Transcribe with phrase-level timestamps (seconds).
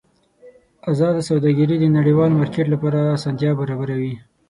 [0.91, 4.15] ازاده سوداګري د نړیوال مارکېټ لپاره اسانتیا برابروي.